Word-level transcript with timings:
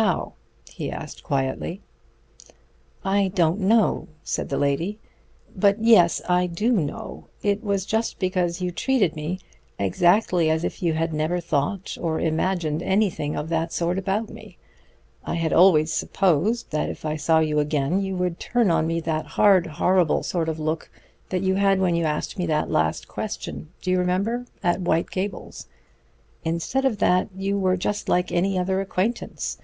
"How?" 0.00 0.34
he 0.68 0.90
asked 0.90 1.22
quietly. 1.22 1.80
"I 3.02 3.28
don't 3.28 3.60
know," 3.60 4.08
said 4.22 4.50
the 4.50 4.58
lady. 4.58 4.98
"But 5.56 5.80
yes 5.82 6.20
I 6.28 6.46
do 6.46 6.70
know. 6.70 7.28
It 7.42 7.64
was 7.64 7.86
just 7.86 8.18
because 8.18 8.60
you 8.60 8.70
treated 8.70 9.16
me 9.16 9.38
exactly 9.78 10.50
as 10.50 10.64
if 10.64 10.82
you 10.82 10.92
had 10.92 11.14
never 11.14 11.40
thought 11.40 11.96
or 11.98 12.20
imagined 12.20 12.82
anything 12.82 13.36
of 13.36 13.48
that 13.48 13.72
sort 13.72 13.96
about 13.98 14.28
me. 14.28 14.58
I 15.24 15.36
had 15.36 15.54
always 15.54 15.94
supposed 15.94 16.72
that 16.72 16.90
if 16.90 17.06
I 17.06 17.16
saw 17.16 17.38
you 17.38 17.58
again 17.58 18.02
you 18.02 18.16
would 18.16 18.38
turn 18.38 18.70
on 18.70 18.86
me 18.86 19.00
that 19.00 19.24
hard, 19.24 19.66
horrible 19.66 20.22
sort 20.22 20.50
of 20.50 20.58
look 20.60 20.90
you 21.32 21.54
had 21.54 21.80
when 21.80 21.94
you 21.94 22.04
asked 22.04 22.36
me 22.36 22.44
that 22.48 22.70
last 22.70 23.08
question 23.08 23.70
do 23.80 23.90
you 23.90 23.98
remember? 23.98 24.44
at 24.62 24.82
White 24.82 25.10
Gables. 25.10 25.68
Instead 26.44 26.84
of 26.84 26.98
that 26.98 27.28
you 27.34 27.58
were 27.58 27.78
just 27.78 28.10
like 28.10 28.30
any 28.30 28.58
other 28.58 28.82
acquaintance. 28.82 29.56